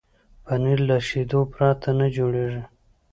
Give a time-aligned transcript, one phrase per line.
[0.45, 2.63] پنېر له شيدو پرته نه جوړېږي.